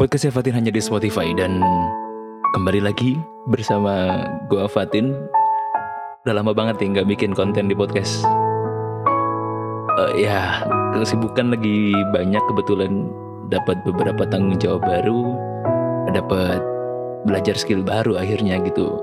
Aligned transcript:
Podcastnya 0.00 0.32
Fatin 0.32 0.56
hanya 0.56 0.72
di 0.72 0.80
Spotify 0.80 1.28
dan 1.36 1.60
kembali 2.56 2.80
lagi 2.80 3.20
bersama 3.52 4.24
gua 4.48 4.64
Fatin. 4.64 5.12
Udah 6.24 6.40
lama 6.40 6.56
banget 6.56 6.80
ya 6.80 6.88
nggak 6.88 7.08
bikin 7.12 7.36
konten 7.36 7.68
di 7.68 7.76
podcast. 7.76 8.24
Eh, 10.00 10.24
ya 10.24 10.64
kesibukan 10.96 11.52
lagi 11.52 11.92
banyak 12.16 12.40
kebetulan 12.48 13.12
dapat 13.52 13.76
beberapa 13.84 14.24
tanggung 14.24 14.56
jawab 14.56 14.88
baru, 14.88 15.36
dapat 16.16 16.64
belajar 17.28 17.60
skill 17.60 17.84
baru 17.84 18.16
akhirnya 18.16 18.56
gitu. 18.64 18.96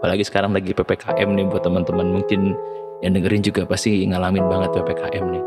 Apalagi 0.00 0.24
sekarang 0.24 0.56
lagi 0.56 0.72
ppkm 0.72 1.28
nih 1.28 1.44
buat 1.44 1.60
teman-teman 1.60 2.24
mungkin 2.24 2.56
yang 3.04 3.12
dengerin 3.12 3.44
juga 3.44 3.68
pasti 3.68 4.00
ngalamin 4.00 4.48
banget 4.48 4.72
ppkm 4.80 5.24
nih. 5.28 5.44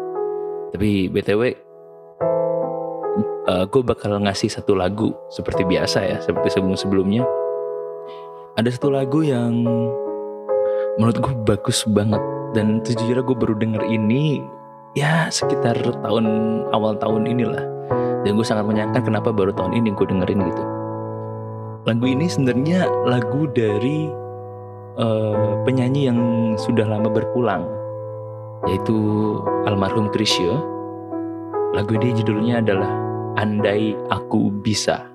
Tapi 0.77 0.89
btw 1.09 1.70
uh, 3.49 3.65
gue 3.65 3.81
bakal 3.81 4.17
ngasih 4.21 4.51
satu 4.51 4.77
lagu 4.77 5.13
seperti 5.31 5.65
biasa 5.65 5.99
ya, 6.05 6.17
seperti 6.21 6.59
sebelum-sebelumnya. 6.59 7.23
Ada 8.59 8.75
satu 8.75 8.91
lagu 8.91 9.23
yang 9.23 9.65
menurut 10.99 11.17
gue 11.17 11.33
bagus 11.47 11.87
banget. 11.87 12.21
Dan 12.51 12.83
sejujurnya 12.83 13.23
gue 13.23 13.37
baru 13.37 13.55
denger 13.55 13.83
ini 13.87 14.43
ya 14.91 15.31
sekitar 15.31 15.79
tahun 16.03 16.25
awal 16.75 16.99
tahun 16.99 17.31
inilah. 17.31 17.63
Dan 18.27 18.37
gue 18.37 18.45
sangat 18.45 18.67
menyangka 18.67 19.01
kenapa 19.01 19.31
baru 19.31 19.55
tahun 19.55 19.79
ini 19.79 19.95
gue 19.95 20.05
dengerin 20.05 20.41
gitu. 20.51 20.63
Lagu 21.87 22.05
ini 22.05 22.29
sebenarnya 22.29 22.85
lagu 23.07 23.49
dari 23.49 24.11
uh, 24.99 25.63
penyanyi 25.65 26.11
yang 26.11 26.19
sudah 26.59 26.85
lama 26.85 27.09
berpulang 27.09 27.65
yaitu 28.69 28.93
almarhum 29.65 30.05
Krisya 30.13 30.53
lagu 31.73 31.97
ini 31.97 32.13
judulnya 32.13 32.61
adalah 32.61 33.10
Andai 33.39 33.95
Aku 34.11 34.51
Bisa 34.51 35.07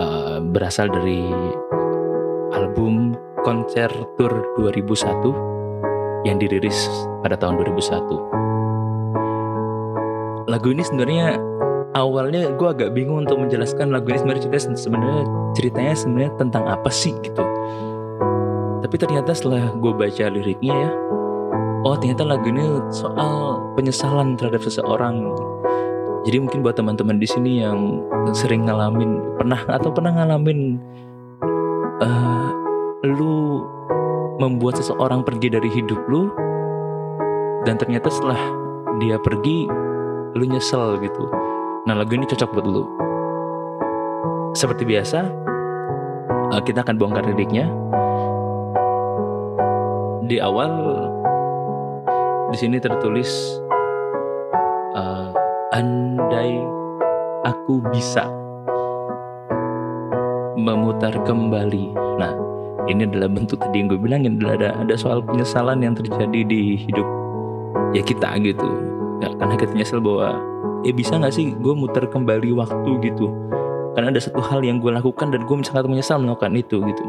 uh, 0.00 0.40
berasal 0.40 0.88
dari 0.88 1.28
album 2.56 3.12
konser 3.44 3.92
tour 4.16 4.32
2001 4.56 6.24
yang 6.24 6.40
dirilis 6.40 6.88
pada 7.20 7.36
tahun 7.36 7.60
2001 7.60 10.48
lagu 10.48 10.72
ini 10.72 10.80
sebenarnya 10.80 11.36
awalnya 11.92 12.48
gue 12.56 12.68
agak 12.68 12.96
bingung 12.96 13.28
untuk 13.28 13.44
menjelaskan 13.44 13.92
lagu 13.92 14.08
ini 14.08 14.24
sebenarnya 14.24 14.72
sebenarnya 14.72 15.28
ceritanya 15.52 15.92
sebenarnya 15.92 16.32
tentang 16.40 16.64
apa 16.64 16.88
sih 16.88 17.12
gitu. 17.20 17.44
Tapi 18.80 18.96
ternyata 18.96 19.36
setelah 19.36 19.68
gue 19.76 19.92
baca 19.92 20.24
liriknya 20.32 20.72
ya 20.72 20.90
oh 21.86 21.94
ternyata 21.98 22.26
lagu 22.26 22.50
ini 22.50 22.82
soal 22.90 23.62
penyesalan 23.78 24.34
terhadap 24.34 24.62
seseorang 24.64 25.30
jadi 26.28 26.44
mungkin 26.44 26.60
buat 26.60 26.76
teman-teman 26.76 27.16
di 27.16 27.24
sini 27.24 27.64
yang 27.64 28.04
sering 28.36 28.68
ngalamin 28.68 29.16
pernah 29.40 29.64
atau 29.64 29.88
pernah 29.88 30.12
ngalamin 30.12 30.76
uh, 32.04 32.52
lu 33.00 33.64
membuat 34.36 34.76
seseorang 34.76 35.24
pergi 35.24 35.48
dari 35.48 35.72
hidup 35.72 35.96
lu 36.04 36.28
dan 37.64 37.80
ternyata 37.80 38.12
setelah 38.12 38.36
dia 39.00 39.16
pergi 39.16 39.72
lu 40.36 40.44
nyesel 40.44 41.00
gitu. 41.00 41.32
Nah 41.88 41.96
lagu 41.96 42.12
ini 42.12 42.28
cocok 42.28 42.60
buat 42.60 42.66
lu. 42.68 42.84
Seperti 44.52 44.84
biasa 44.84 45.32
uh, 46.52 46.60
kita 46.60 46.84
akan 46.84 47.00
bongkar 47.00 47.24
liriknya. 47.24 47.72
Di 50.28 50.44
awal 50.44 50.76
di 52.52 52.56
sini 52.60 52.76
tertulis 52.76 53.32
uh, 54.92 55.32
andai 56.28 56.60
aku 57.48 57.80
bisa 57.88 58.28
memutar 60.60 61.16
kembali. 61.24 61.96
Nah, 62.20 62.36
ini 62.84 63.08
adalah 63.08 63.32
bentuk 63.32 63.56
tadi 63.56 63.80
yang 63.80 63.88
gue 63.88 63.96
bilangin 63.96 64.36
adalah 64.36 64.54
ada 64.60 64.70
ada 64.84 64.94
soal 65.00 65.24
penyesalan 65.24 65.80
yang 65.80 65.96
terjadi 65.96 66.44
di 66.44 66.84
hidup 66.84 67.08
ya 67.96 68.04
kita 68.04 68.36
gitu. 68.44 68.68
Ya, 69.24 69.32
karena 69.40 69.56
kita 69.56 69.72
nyesel 69.72 70.04
bahwa 70.04 70.36
ya 70.84 70.92
bisa 70.92 71.16
nggak 71.16 71.32
sih 71.32 71.56
gue 71.56 71.72
muter 71.72 72.04
kembali 72.04 72.52
waktu 72.60 72.90
gitu. 73.08 73.32
Karena 73.96 74.12
ada 74.12 74.20
satu 74.20 74.44
hal 74.44 74.60
yang 74.60 74.84
gue 74.84 74.92
lakukan 74.92 75.32
dan 75.32 75.48
gue 75.48 75.56
sangat 75.64 75.88
menyesal 75.88 76.20
melakukan 76.20 76.52
itu 76.60 76.76
gitu. 76.84 77.04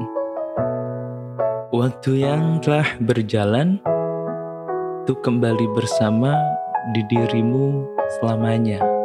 Waktu 1.75 2.23
yang 2.23 2.63
telah 2.63 2.87
berjalan 3.03 3.83
untuk 5.03 5.19
kembali 5.27 5.75
bersama 5.75 6.39
di 6.95 7.03
dirimu 7.11 7.83
selamanya. 8.15 8.98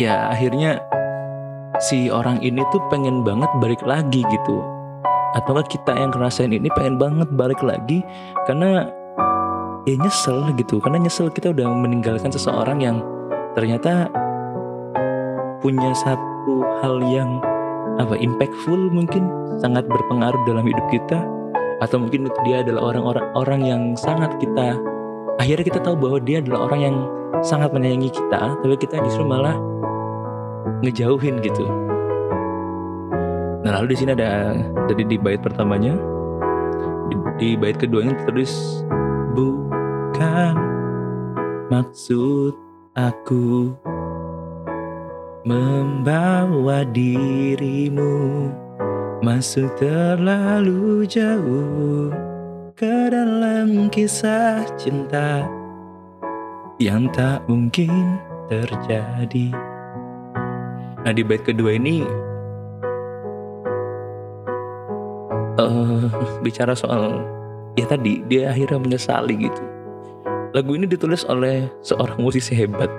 Ya 0.00 0.32
akhirnya 0.32 0.80
si 1.76 2.08
orang 2.08 2.40
ini 2.40 2.64
tuh 2.72 2.80
pengen 2.88 3.20
banget 3.20 3.52
balik 3.60 3.84
lagi 3.84 4.24
gitu. 4.24 4.64
Atau 5.36 5.52
kita 5.68 5.92
yang 5.92 6.08
ngerasain 6.16 6.48
ini 6.48 6.72
pengen 6.72 6.96
banget 6.96 7.28
balik 7.36 7.60
lagi 7.60 8.00
karena 8.48 8.88
ya 9.84 10.00
nyesel 10.00 10.56
gitu. 10.56 10.80
Karena 10.80 11.04
nyesel 11.04 11.28
kita 11.28 11.52
udah 11.52 11.68
meninggalkan 11.68 12.32
seseorang 12.32 12.80
yang 12.80 13.04
ternyata 13.52 14.08
punya 15.60 15.92
satu 15.92 16.64
hal 16.80 17.04
yang 17.04 17.36
apa 18.00 18.16
impactful 18.16 18.88
mungkin 18.88 19.28
sangat 19.60 19.84
berpengaruh 19.84 20.40
dalam 20.48 20.64
hidup 20.64 20.86
kita 20.88 21.20
atau 21.84 22.00
mungkin 22.00 22.32
dia 22.48 22.64
adalah 22.64 22.96
orang-orang 22.96 23.26
orang 23.36 23.60
yang 23.60 23.82
sangat 23.92 24.32
kita 24.40 24.80
akhirnya 25.36 25.64
kita 25.68 25.80
tahu 25.84 26.00
bahwa 26.00 26.16
dia 26.24 26.40
adalah 26.40 26.72
orang 26.72 26.80
yang 26.80 26.96
sangat 27.44 27.68
menyayangi 27.76 28.08
kita 28.08 28.56
tapi 28.56 28.74
kita 28.80 29.04
justru 29.04 29.28
malah 29.28 29.52
ngejauhin 30.80 31.40
gitu 31.40 31.66
nah 33.60 33.80
lalu 33.80 33.92
di 33.92 33.96
sini 34.04 34.10
ada 34.16 34.56
jadi 34.88 35.04
di 35.04 35.16
bait 35.20 35.40
pertamanya 35.40 35.96
di, 37.12 37.16
di 37.36 37.48
bait 37.56 37.76
keduanya 37.76 38.16
tertulis 38.20 38.82
bukan 39.36 40.56
maksud 41.68 42.56
aku 42.96 43.70
membawa 45.44 46.84
dirimu 46.88 48.48
masuk 49.20 49.68
terlalu 49.76 51.04
jauh 51.04 52.08
ke 52.72 53.12
dalam 53.12 53.92
kisah 53.92 54.64
cinta 54.80 55.44
yang 56.80 57.12
tak 57.12 57.44
mungkin 57.44 58.16
terjadi. 58.48 59.69
Nah 61.00 61.12
di 61.16 61.22
bait 61.24 61.40
kedua 61.40 61.76
ini 61.76 62.04
uh, 65.56 66.06
bicara 66.44 66.76
soal 66.76 67.24
ya 67.78 67.88
tadi 67.88 68.20
dia 68.28 68.52
akhirnya 68.52 68.76
menyesali 68.76 69.34
gitu. 69.48 69.62
Lagu 70.50 70.74
ini 70.74 70.84
ditulis 70.84 71.22
oleh 71.30 71.70
seorang 71.80 72.18
musisi 72.18 72.52
hebat 72.58 72.90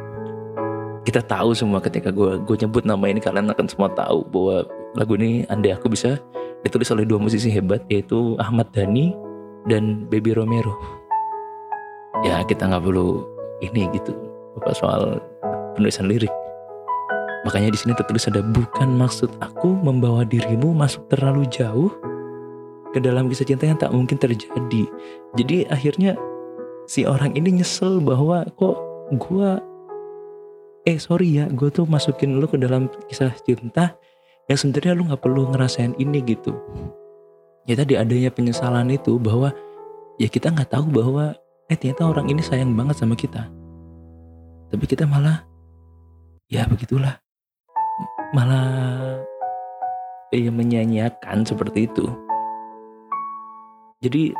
kita 1.01 1.21
tahu 1.25 1.57
semua 1.57 1.81
ketika 1.81 2.13
gue 2.13 2.37
gue 2.45 2.55
nyebut 2.61 2.85
nama 2.85 3.09
ini 3.09 3.17
kalian 3.17 3.49
akan 3.49 3.65
semua 3.65 3.89
tahu 3.91 4.21
bahwa 4.29 4.63
lagu 4.93 5.17
ini 5.17 5.43
andai 5.49 5.73
aku 5.73 5.89
bisa 5.89 6.21
ditulis 6.61 6.93
oleh 6.93 7.09
dua 7.09 7.17
musisi 7.17 7.49
hebat 7.49 7.81
yaitu 7.89 8.37
Ahmad 8.37 8.69
Dhani 8.69 9.17
dan 9.65 10.05
Baby 10.13 10.37
Romero. 10.37 10.77
Ya 12.21 12.45
kita 12.45 12.69
nggak 12.69 12.85
perlu 12.85 13.25
ini 13.65 13.89
gitu 13.97 14.13
apa 14.61 14.71
soal 14.77 15.01
penulisan 15.73 16.05
lirik. 16.05 16.31
Makanya 17.41 17.73
di 17.73 17.79
sini 17.79 17.97
tertulis 17.97 18.29
ada 18.29 18.45
bukan 18.45 18.93
maksud 19.01 19.33
aku 19.41 19.73
membawa 19.81 20.21
dirimu 20.21 20.77
masuk 20.77 21.09
terlalu 21.09 21.49
jauh 21.49 21.89
ke 22.93 23.01
dalam 23.01 23.25
kisah 23.31 23.47
cinta 23.47 23.65
yang 23.65 23.79
tak 23.81 23.89
mungkin 23.89 24.19
terjadi. 24.21 24.83
Jadi 25.33 25.65
akhirnya 25.71 26.13
si 26.85 27.07
orang 27.07 27.33
ini 27.33 27.63
nyesel 27.63 27.97
bahwa 28.03 28.45
kok 28.59 28.77
gue 29.17 29.49
eh 30.85 30.97
sorry 31.01 31.41
ya 31.41 31.49
gue 31.49 31.69
tuh 31.73 31.89
masukin 31.89 32.37
lu 32.37 32.45
ke 32.45 32.61
dalam 32.61 32.89
kisah 33.09 33.33
cinta 33.41 33.97
yang 34.45 34.57
sebenarnya 34.57 34.93
lu 34.93 35.09
nggak 35.09 35.21
perlu 35.23 35.49
ngerasain 35.49 35.97
ini 35.97 36.21
gitu. 36.21 36.53
Ya 37.65 37.73
tadi 37.73 37.97
adanya 37.97 38.29
penyesalan 38.29 38.89
itu 38.93 39.17
bahwa 39.17 39.49
ya 40.21 40.29
kita 40.29 40.53
nggak 40.53 40.69
tahu 40.69 40.93
bahwa 40.93 41.33
eh 41.73 41.77
ternyata 41.77 42.05
orang 42.05 42.29
ini 42.29 42.41
sayang 42.45 42.73
banget 42.77 43.01
sama 43.01 43.17
kita. 43.17 43.49
Tapi 44.69 44.85
kita 44.85 45.09
malah 45.09 45.41
ya 46.51 46.67
begitulah 46.67 47.17
malah 48.31 49.19
ya 50.31 50.51
menyanyiakan 50.51 51.43
seperti 51.43 51.85
itu 51.91 52.07
jadi 54.01 54.33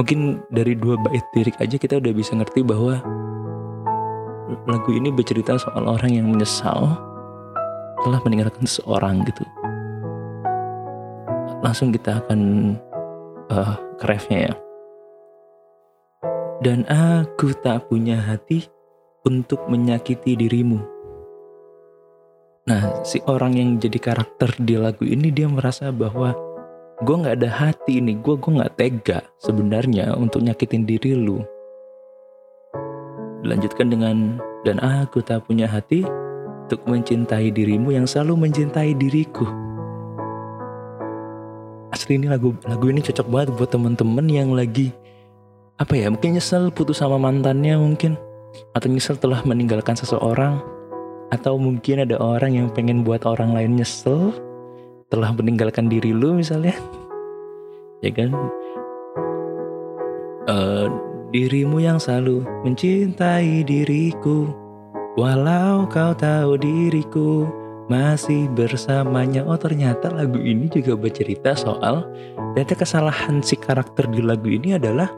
mungkin 0.00 0.40
dari 0.52 0.72
dua 0.72 0.96
bait 1.00 1.24
lirik 1.36 1.56
aja 1.60 1.76
kita 1.76 2.00
udah 2.00 2.12
bisa 2.16 2.32
ngerti 2.36 2.64
bahwa 2.64 3.02
lagu 4.70 4.90
ini 4.94 5.10
bercerita 5.10 5.58
soal 5.58 5.84
orang 5.90 6.14
yang 6.14 6.26
menyesal 6.30 6.94
telah 8.06 8.20
meninggalkan 8.22 8.62
seseorang 8.62 9.26
gitu. 9.26 9.42
Langsung 11.64 11.90
kita 11.90 12.22
akan 12.22 12.40
uh, 13.50 13.74
refnya 14.06 14.52
ya. 14.52 14.54
Dan 16.62 16.86
aku 16.88 17.52
tak 17.60 17.90
punya 17.90 18.16
hati 18.16 18.64
untuk 19.26 19.66
menyakiti 19.66 20.38
dirimu. 20.38 20.95
Nah, 22.66 22.82
si 23.06 23.22
orang 23.30 23.54
yang 23.54 23.78
jadi 23.78 23.94
karakter 24.02 24.50
di 24.58 24.74
lagu 24.74 25.06
ini 25.06 25.30
dia 25.30 25.46
merasa 25.46 25.94
bahwa 25.94 26.34
gue 26.98 27.14
nggak 27.14 27.38
ada 27.38 27.46
hati 27.46 28.02
ini, 28.02 28.18
gue 28.18 28.34
gue 28.34 28.52
nggak 28.58 28.74
tega 28.74 29.22
sebenarnya 29.38 30.18
untuk 30.18 30.42
nyakitin 30.42 30.82
diri 30.82 31.14
lu. 31.14 31.46
Dilanjutkan 33.46 33.86
dengan 33.86 34.42
dan 34.66 34.82
aku 34.82 35.22
tak 35.22 35.46
punya 35.46 35.70
hati 35.70 36.02
untuk 36.66 36.82
mencintai 36.90 37.54
dirimu 37.54 37.94
yang 37.94 38.02
selalu 38.02 38.50
mencintai 38.50 38.98
diriku. 38.98 39.46
Asli 41.94 42.18
ini 42.18 42.26
lagu 42.26 42.50
lagu 42.66 42.90
ini 42.90 42.98
cocok 42.98 43.30
banget 43.30 43.48
buat 43.54 43.70
temen-temen 43.70 44.26
yang 44.26 44.50
lagi 44.50 44.90
apa 45.78 45.94
ya 45.94 46.10
mungkin 46.10 46.34
nyesel 46.34 46.74
putus 46.74 46.98
sama 46.98 47.14
mantannya 47.14 47.78
mungkin 47.78 48.18
atau 48.74 48.88
nyesel 48.90 49.14
telah 49.20 49.44
meninggalkan 49.46 49.94
seseorang 49.94 50.58
atau 51.34 51.58
mungkin 51.58 52.06
ada 52.06 52.16
orang 52.22 52.54
yang 52.54 52.68
pengen 52.70 53.02
buat 53.02 53.26
orang 53.26 53.54
lain 53.54 53.78
nyesel 53.78 54.30
telah 55.10 55.30
meninggalkan 55.34 55.90
diri 55.90 56.14
lu 56.14 56.38
misalnya. 56.38 56.74
Ya 58.04 58.10
kan? 58.12 58.30
Uh, 60.46 60.86
dirimu 61.34 61.82
yang 61.82 61.98
selalu 61.98 62.46
mencintai 62.62 63.66
diriku 63.66 64.54
walau 65.18 65.88
kau 65.90 66.14
tahu 66.14 66.54
diriku 66.60 67.50
masih 67.90 68.46
bersamanya. 68.54 69.42
Oh 69.46 69.58
ternyata 69.58 70.10
lagu 70.14 70.38
ini 70.38 70.70
juga 70.70 70.94
bercerita 70.94 71.58
soal 71.58 72.06
ternyata 72.54 72.74
kesalahan 72.78 73.42
si 73.42 73.58
karakter 73.58 74.06
di 74.10 74.22
lagu 74.22 74.46
ini 74.46 74.78
adalah 74.78 75.10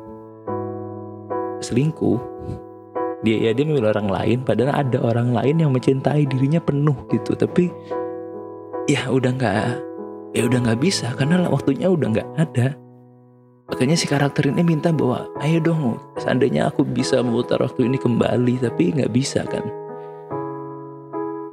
selingkuh 1.60 2.20
dia 3.26 3.50
ya 3.50 3.50
dia 3.50 3.66
memilih 3.66 3.90
orang 3.90 4.06
lain 4.06 4.38
padahal 4.46 4.78
ada 4.78 4.98
orang 5.02 5.34
lain 5.34 5.58
yang 5.58 5.70
mencintai 5.74 6.26
dirinya 6.30 6.62
penuh 6.62 6.94
gitu. 7.10 7.34
Tapi 7.34 7.70
ya 8.86 9.10
udah 9.10 9.32
nggak 9.34 9.66
ya 10.38 10.42
udah 10.46 10.58
nggak 10.68 10.80
bisa 10.80 11.10
karena 11.18 11.48
waktunya 11.50 11.90
udah 11.90 12.08
nggak 12.14 12.30
ada. 12.38 12.78
Makanya 13.68 13.96
si 14.00 14.08
karakter 14.08 14.48
ini 14.48 14.64
minta 14.64 14.88
bahwa 14.94 15.28
ayo 15.44 15.60
dong 15.60 16.00
seandainya 16.16 16.72
aku 16.72 16.88
bisa 16.88 17.20
memutar 17.20 17.60
waktu 17.60 17.84
ini 17.84 18.00
kembali 18.00 18.64
tapi 18.64 18.94
nggak 18.96 19.12
bisa 19.12 19.44
kan. 19.44 19.66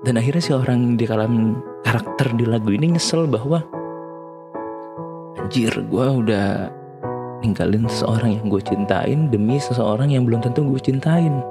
Dan 0.06 0.22
akhirnya 0.22 0.44
si 0.44 0.54
orang 0.54 1.02
di 1.02 1.10
dalam 1.10 1.60
karakter 1.82 2.38
di 2.38 2.46
lagu 2.46 2.70
ini 2.70 2.94
nyesel 2.94 3.26
bahwa 3.26 3.66
anjir 5.42 5.74
gue 5.74 6.06
udah 6.06 6.70
ninggalin 7.42 7.90
seseorang 7.90 8.38
yang 8.38 8.46
gue 8.54 8.62
cintain 8.62 9.30
demi 9.34 9.58
seseorang 9.58 10.14
yang 10.14 10.26
belum 10.26 10.46
tentu 10.46 10.62
gue 10.66 10.82
cintain 10.82 11.42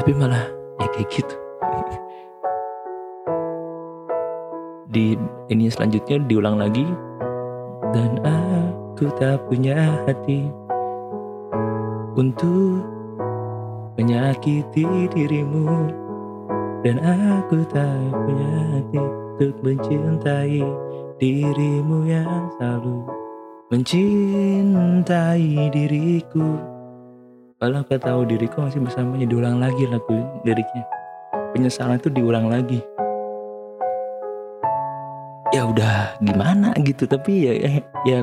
tapi 0.00 0.16
malah 0.16 0.48
ya 0.80 0.88
kayak 0.96 1.12
gitu. 1.12 1.36
Di 4.88 5.12
ini 5.52 5.68
selanjutnya 5.68 6.24
diulang 6.24 6.56
lagi. 6.56 6.88
Dan 7.92 8.16
aku 8.24 9.12
tak 9.20 9.44
punya 9.44 9.76
hati 10.08 10.48
untuk 12.16 12.80
menyakiti 14.00 14.88
dirimu. 15.12 15.92
Dan 16.80 16.96
aku 17.04 17.60
tak 17.68 18.00
punya 18.24 18.72
hati 18.72 19.04
untuk 19.04 19.52
mencintai 19.60 20.64
dirimu 21.20 22.08
yang 22.08 22.48
selalu 22.56 23.04
mencintai 23.68 25.70
diriku 25.70 26.69
Walau 27.60 27.84
kau 27.84 28.00
tahu 28.00 28.24
diriku 28.24 28.64
masih 28.64 28.80
bersamanya 28.80 29.28
diulang 29.28 29.60
lagi 29.60 29.84
lagu 29.84 30.16
liriknya. 30.48 30.80
Penyesalan 31.52 32.00
itu 32.00 32.08
diulang 32.08 32.48
lagi. 32.48 32.80
Ya 35.52 35.68
udah 35.68 36.16
gimana 36.24 36.72
gitu 36.80 37.04
tapi 37.04 37.44
ya 37.44 37.52
ya, 37.60 37.70
ya 38.08 38.18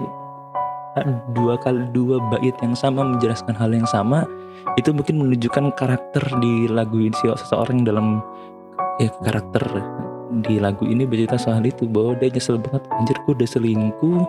dua 1.38 1.54
kali 1.62 1.86
dua 1.94 2.18
bait 2.34 2.58
yang 2.66 2.74
sama 2.74 3.06
menjelaskan 3.06 3.54
hal 3.54 3.70
yang 3.78 3.86
sama 3.86 4.26
itu 4.74 4.90
mungkin 4.90 5.22
menunjukkan 5.22 5.70
karakter 5.78 6.26
di 6.42 6.66
lagu 6.66 6.98
ini 6.98 7.14
seseorang 7.14 7.86
dalam 7.86 8.26
ya 8.98 9.14
karakter 9.22 9.62
di 10.50 10.58
lagu 10.58 10.90
ini 10.90 11.06
bercerita 11.06 11.38
soal 11.38 11.62
itu 11.62 11.86
bahwa 11.86 12.18
dia 12.18 12.34
nyesel 12.34 12.58
banget 12.58 12.90
anjir 12.90 13.14
gue 13.22 13.34
udah 13.38 13.50
selingkuh 13.54 14.22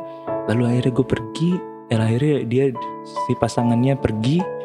lalu 0.52 0.62
akhirnya 0.68 0.92
gue 0.92 1.06
pergi 1.08 1.50
dan 1.88 2.04
akhirnya 2.04 2.36
dia 2.44 2.64
si 3.24 3.32
pasangannya 3.40 3.96
pergi 3.96 4.57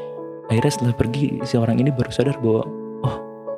akhirnya 0.54 0.72
setelah 0.72 0.94
pergi 0.94 1.42
si 1.44 1.58
orang 1.58 1.82
ini 1.82 1.90
baru 1.90 2.14
sadar 2.14 2.38
bahwa 2.38 2.64
oh 3.02 3.16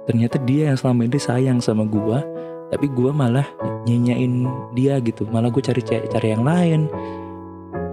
ternyata 0.07 0.39
dia 0.47 0.71
yang 0.71 0.79
selama 0.79 1.03
ini 1.03 1.19
sayang 1.19 1.59
sama 1.59 1.83
gua 1.83 2.23
tapi 2.71 2.87
gua 2.87 3.11
malah 3.11 3.45
nyanyain 3.85 4.49
dia 4.73 4.97
gitu. 4.99 5.29
Malah 5.29 5.53
gue 5.53 5.61
cari 5.61 5.81
cari 5.85 6.27
yang 6.33 6.43
lain. 6.43 6.89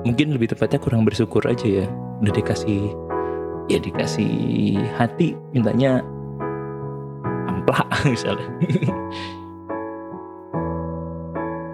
Mungkin 0.03 0.35
lebih 0.35 0.51
tepatnya 0.51 0.83
kurang 0.83 1.07
bersyukur 1.07 1.45
aja 1.47 1.85
ya. 1.85 1.87
Udah 2.25 2.33
dikasih 2.35 2.91
ya 3.71 3.79
dikasih 3.79 4.75
hati 4.99 5.39
mintanya 5.55 6.03
amplak 7.47 7.87
misalnya. 8.13 8.49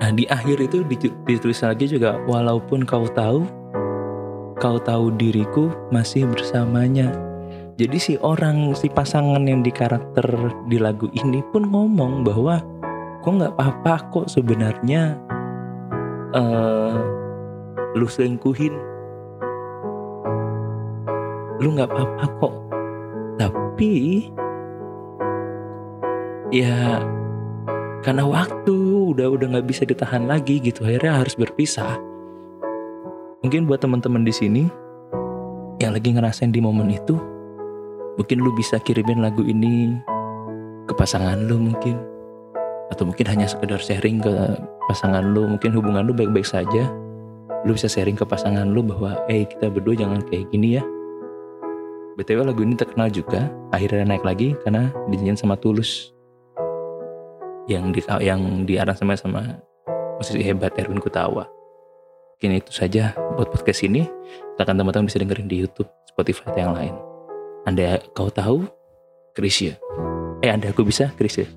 Nah 0.02 0.10
di 0.12 0.24
akhir 0.28 0.60
itu 0.60 0.84
ditulis 1.24 1.60
lagi 1.64 1.88
juga 1.88 2.20
walaupun 2.28 2.84
kau 2.84 3.08
tahu 3.08 3.46
kau 4.58 4.78
tahu 4.82 5.14
diriku 5.14 5.70
masih 5.94 6.26
bersamanya. 6.26 7.14
Jadi 7.78 7.98
si 8.02 8.14
orang, 8.18 8.74
si 8.74 8.90
pasangan 8.90 9.46
yang 9.46 9.62
di 9.62 9.70
karakter 9.70 10.26
di 10.66 10.82
lagu 10.82 11.06
ini 11.14 11.38
pun 11.54 11.70
ngomong 11.70 12.26
bahwa 12.26 12.58
kok 13.22 13.34
nggak 13.38 13.54
apa-apa 13.54 13.94
kok 14.10 14.26
sebenarnya 14.26 15.14
uh, 16.34 16.98
lu 17.94 18.10
selingkuhin, 18.10 18.74
lu 21.62 21.68
nggak 21.78 21.86
apa-apa 21.86 22.24
kok. 22.42 22.54
Tapi 23.38 23.94
ya 26.50 26.98
karena 28.02 28.24
waktu 28.26 28.74
udah 29.14 29.38
udah 29.38 29.46
nggak 29.54 29.68
bisa 29.68 29.86
ditahan 29.86 30.26
lagi 30.26 30.58
gitu 30.58 30.82
akhirnya 30.82 31.20
harus 31.22 31.36
berpisah 31.36 32.07
Mungkin 33.38 33.70
buat 33.70 33.78
teman-teman 33.78 34.26
di 34.26 34.34
sini 34.34 34.66
yang 35.78 35.94
lagi 35.94 36.10
ngerasain 36.10 36.50
di 36.50 36.58
momen 36.58 36.90
itu, 36.90 37.14
mungkin 38.18 38.42
lu 38.42 38.50
bisa 38.58 38.82
kirimin 38.82 39.22
lagu 39.22 39.46
ini 39.46 39.94
ke 40.90 40.94
pasangan 40.98 41.46
lu 41.46 41.54
mungkin. 41.54 42.02
Atau 42.90 43.06
mungkin 43.06 43.30
hanya 43.30 43.46
sekedar 43.46 43.78
sharing 43.78 44.18
ke 44.18 44.58
pasangan 44.90 45.22
lu, 45.22 45.46
mungkin 45.46 45.70
hubungan 45.70 46.02
lu 46.02 46.10
baik-baik 46.18 46.42
saja. 46.42 46.90
Lu 47.62 47.78
bisa 47.78 47.86
sharing 47.86 48.18
ke 48.18 48.26
pasangan 48.26 48.74
lu 48.74 48.82
bahwa, 48.82 49.14
eh 49.30 49.46
kita 49.46 49.70
berdua 49.70 49.94
jangan 49.94 50.18
kayak 50.26 50.50
gini 50.50 50.82
ya. 50.82 50.82
BTW 52.18 52.42
lagu 52.42 52.66
ini 52.66 52.74
terkenal 52.74 53.06
juga, 53.06 53.46
akhirnya 53.70 54.02
naik 54.02 54.26
lagi 54.26 54.58
karena 54.66 54.90
dinyanyiin 55.06 55.38
sama 55.38 55.54
Tulus. 55.54 56.10
Yang 57.70 57.84
di 57.94 58.00
yang 58.18 58.66
diaransemen 58.66 59.14
sama 59.14 59.62
musisi 60.18 60.42
hebat 60.42 60.74
Erwin 60.74 60.98
Kutawa. 60.98 61.57
Mungkin 62.38 62.62
itu 62.62 62.70
saja 62.70 63.18
buat 63.34 63.50
podcast 63.50 63.82
ini. 63.82 64.06
Silakan 64.54 64.78
teman-teman 64.78 65.10
bisa 65.10 65.18
dengerin 65.18 65.50
di 65.50 65.58
YouTube, 65.58 65.90
Spotify, 66.06 66.46
atau 66.46 66.60
yang 66.62 66.70
lain. 66.70 66.94
Anda 67.66 67.98
kau 68.14 68.30
tahu, 68.30 68.62
Krisya. 69.34 69.74
Eh, 70.38 70.46
Anda 70.46 70.70
aku 70.70 70.86
bisa, 70.86 71.10
Krisya. 71.18 71.50